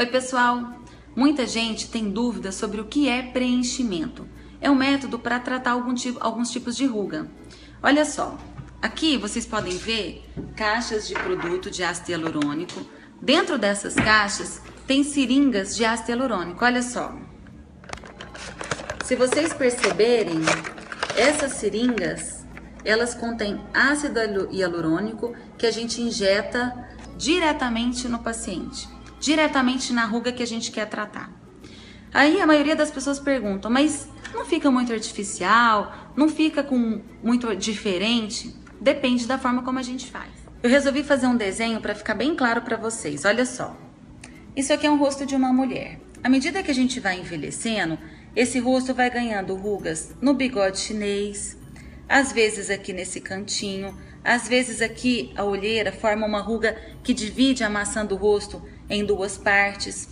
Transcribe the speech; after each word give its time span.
Oi, 0.00 0.06
pessoal! 0.06 0.80
Muita 1.14 1.46
gente 1.46 1.90
tem 1.90 2.08
dúvida 2.08 2.52
sobre 2.52 2.80
o 2.80 2.86
que 2.86 3.06
é 3.06 3.20
preenchimento. 3.20 4.26
É 4.58 4.70
um 4.70 4.74
método 4.74 5.18
para 5.18 5.38
tratar 5.38 5.76
tipo, 5.92 6.16
alguns 6.22 6.50
tipos 6.50 6.74
de 6.74 6.86
ruga. 6.86 7.30
Olha 7.82 8.06
só, 8.06 8.38
aqui 8.80 9.18
vocês 9.18 9.44
podem 9.44 9.76
ver 9.76 10.24
caixas 10.56 11.06
de 11.06 11.12
produto 11.12 11.70
de 11.70 11.84
ácido 11.84 12.12
hialurônico. 12.12 12.80
Dentro 13.20 13.58
dessas 13.58 13.94
caixas 13.94 14.62
tem 14.86 15.04
seringas 15.04 15.76
de 15.76 15.84
ácido 15.84 16.12
hialurônico. 16.12 16.64
Olha 16.64 16.82
só. 16.82 17.14
Se 19.04 19.14
vocês 19.14 19.52
perceberem, 19.52 20.40
essas 21.14 21.52
seringas, 21.52 22.46
elas 22.86 23.12
contêm 23.12 23.60
ácido 23.74 24.48
hialurônico 24.50 25.36
que 25.58 25.66
a 25.66 25.70
gente 25.70 26.00
injeta 26.00 26.88
diretamente 27.18 28.08
no 28.08 28.20
paciente 28.20 28.88
diretamente 29.20 29.92
na 29.92 30.04
ruga 30.06 30.32
que 30.32 30.42
a 30.42 30.46
gente 30.46 30.72
quer 30.72 30.86
tratar. 30.86 31.30
Aí 32.12 32.40
a 32.40 32.46
maioria 32.46 32.74
das 32.74 32.90
pessoas 32.90 33.20
perguntam, 33.20 33.70
mas 33.70 34.08
não 34.34 34.44
fica 34.44 34.70
muito 34.70 34.92
artificial? 34.92 36.10
Não 36.16 36.28
fica 36.28 36.62
com 36.62 37.00
muito 37.22 37.54
diferente? 37.54 38.52
Depende 38.80 39.26
da 39.26 39.38
forma 39.38 39.62
como 39.62 39.78
a 39.78 39.82
gente 39.82 40.10
faz. 40.10 40.30
Eu 40.62 40.68
resolvi 40.68 41.04
fazer 41.04 41.26
um 41.26 41.36
desenho 41.36 41.80
para 41.80 41.94
ficar 41.94 42.14
bem 42.14 42.34
claro 42.34 42.62
para 42.62 42.76
vocês. 42.76 43.24
Olha 43.24 43.46
só. 43.46 43.76
Isso 44.56 44.72
aqui 44.72 44.86
é 44.86 44.90
um 44.90 44.98
rosto 44.98 45.24
de 45.24 45.36
uma 45.36 45.52
mulher. 45.52 46.00
À 46.22 46.28
medida 46.28 46.62
que 46.62 46.70
a 46.70 46.74
gente 46.74 46.98
vai 46.98 47.20
envelhecendo, 47.20 47.98
esse 48.34 48.58
rosto 48.58 48.92
vai 48.92 49.08
ganhando 49.08 49.54
rugas 49.54 50.14
no 50.20 50.34
bigode 50.34 50.78
chinês, 50.78 51.56
às 52.08 52.32
vezes 52.32 52.68
aqui 52.70 52.92
nesse 52.92 53.20
cantinho, 53.20 53.96
às 54.24 54.48
vezes 54.48 54.82
aqui 54.82 55.32
a 55.36 55.44
olheira 55.44 55.92
forma 55.92 56.26
uma 56.26 56.40
ruga 56.40 56.76
que 57.02 57.14
divide 57.14 57.64
a 57.64 57.70
maçã 57.70 58.04
do 58.04 58.16
rosto 58.16 58.62
em 58.90 59.04
duas 59.04 59.38
partes. 59.38 60.08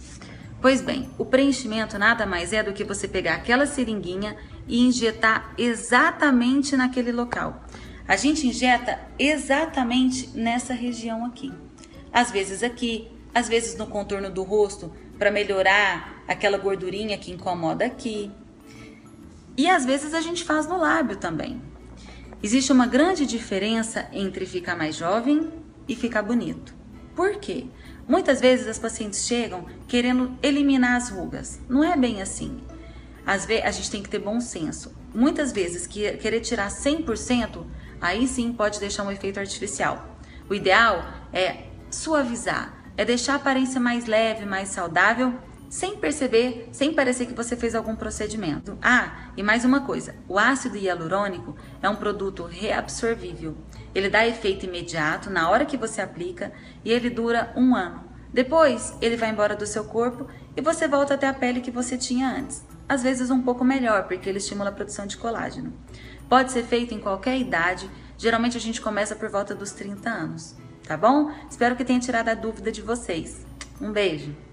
Pois 0.61 0.81
bem, 0.81 1.09
o 1.19 1.25
preenchimento 1.25 1.99
nada 1.99 2.25
mais 2.25 2.53
é 2.53 2.63
do 2.63 2.73
que 2.73 2.85
você 2.85 3.07
pegar 3.07 3.35
aquela 3.35 3.67
seringuinha 3.67 4.37
e 4.67 4.81
injetar 4.81 5.53
exatamente 5.59 6.77
naquele 6.77 7.13
local. 7.13 7.65
A 8.07 8.17
gente 8.17 8.47
injeta 8.47 8.99
exatamente 9.19 10.31
nessa 10.35 10.73
região 10.73 11.27
aqui. 11.27 11.53
Às 12.13 12.31
vezes 12.31 12.63
aqui, 12.63 13.09
às 13.35 13.49
vezes 13.49 13.77
no 13.77 13.87
contorno 13.87 14.31
do 14.31 14.43
rosto, 14.43 14.91
para 15.19 15.31
melhorar 15.31 16.23
aquela 16.27 16.57
gordurinha 16.57 17.19
que 17.19 17.31
incomoda 17.31 17.85
aqui. 17.85 18.31
E 19.57 19.69
às 19.69 19.85
vezes 19.85 20.15
a 20.15 20.21
gente 20.21 20.45
faz 20.45 20.67
no 20.67 20.79
lábio 20.79 21.17
também. 21.17 21.61
Existe 22.43 22.73
uma 22.73 22.87
grande 22.87 23.27
diferença 23.27 24.09
entre 24.13 24.47
ficar 24.47 24.77
mais 24.77 24.97
jovem 24.97 25.51
e 25.89 25.97
ficar 25.97 26.23
bonito. 26.23 26.78
Por 27.19 27.35
quê? 27.41 27.67
Muitas 28.07 28.41
vezes 28.41 28.69
as 28.69 28.79
pacientes 28.79 29.27
chegam 29.27 29.67
querendo 29.89 30.39
eliminar 30.41 30.95
as 30.95 31.09
rugas. 31.09 31.59
Não 31.69 31.83
é 31.83 31.97
bem 31.97 32.23
assim. 32.23 32.61
Às 33.27 33.45
vezes 33.45 33.65
a 33.65 33.71
gente 33.73 33.91
tem 33.91 34.03
que 34.05 34.09
ter 34.09 34.21
bom 34.21 34.41
senso. 34.41 34.95
Muitas 35.13 35.51
vezes 35.51 35.85
que 35.85 36.13
querer 36.19 36.39
tirar 36.39 36.69
100%, 36.69 37.67
aí 38.01 38.29
sim 38.29 38.53
pode 38.53 38.79
deixar 38.79 39.03
um 39.03 39.11
efeito 39.11 39.41
artificial. 39.41 40.17
O 40.49 40.55
ideal 40.55 41.05
é 41.33 41.65
suavizar, 41.91 42.73
é 42.97 43.05
deixar 43.05 43.33
a 43.33 43.37
aparência 43.37 43.81
mais 43.81 44.07
leve, 44.07 44.47
mais 44.47 44.69
saudável 44.69 45.35
sem 45.69 45.97
perceber, 45.97 46.69
sem 46.73 46.95
parecer 46.95 47.27
que 47.27 47.35
você 47.35 47.57
fez 47.57 47.75
algum 47.75 47.95
procedimento. 47.95 48.79
Ah, 48.81 49.31
e 49.37 49.43
mais 49.43 49.65
uma 49.65 49.83
coisa: 49.83 50.15
o 50.27 50.39
ácido 50.39 50.77
hialurônico 50.77 51.57
é 51.83 51.89
um 51.89 51.97
produto 51.97 52.45
reabsorvível. 52.45 53.57
Ele 53.95 54.09
dá 54.09 54.27
efeito 54.27 54.67
imediato 54.67 55.31
na 55.31 55.49
hora 55.51 55.67
que 55.67 55.77
você 55.77 56.01
aplica 56.01 56.53
e 56.85 56.91
ele 56.91 57.11
dura 57.11 57.53
um 57.57 57.75
ano. 57.75 58.05
Depois, 58.33 58.95
ele 59.01 59.17
vai 59.17 59.31
embora 59.31 59.57
do 59.57 59.67
seu 59.67 59.85
corpo 59.85 60.27
e 60.57 60.61
você 60.61 60.87
volta 60.87 61.15
até 61.15 61.27
a 61.27 61.35
pele 61.35 61.61
que 61.61 61.71
você 61.71 61.97
tinha 61.97 62.29
antes. 62.29 62.65
Às 62.89 63.03
vezes, 63.03 63.31
um 63.31 63.43
pouco 63.43 63.65
melhor, 63.65 64.07
porque 64.07 64.29
ele 64.29 64.39
estimula 64.39 64.71
a 64.71 64.73
produção 64.73 65.07
de 65.07 65.17
colágeno. 65.17 65.73
Pode 66.29 66.53
ser 66.53 66.65
feito 66.65 66.95
em 66.95 67.01
qualquer 67.01 67.39
idade, 67.39 67.91
geralmente 68.17 68.57
a 68.57 68.61
gente 68.61 68.81
começa 68.81 69.17
por 69.17 69.31
volta 69.31 69.55
dos 69.55 69.73
30 69.73 70.09
anos. 70.09 70.57
Tá 70.87 70.97
bom? 70.97 71.31
Espero 71.51 71.77
que 71.77 71.85
tenha 71.85 72.01
tirado 72.01 72.29
a 72.29 72.35
dúvida 72.35 72.73
de 72.73 72.81
vocês. 72.81 73.47
Um 73.81 73.93
beijo! 73.93 74.48